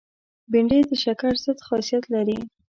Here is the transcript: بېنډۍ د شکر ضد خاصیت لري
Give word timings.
بېنډۍ 0.51 0.79
د 0.89 0.91
شکر 1.03 1.33
ضد 1.43 1.59
خاصیت 1.67 2.03
لري 2.13 2.37